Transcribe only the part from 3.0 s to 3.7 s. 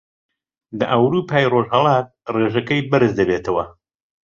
دەبێتەوە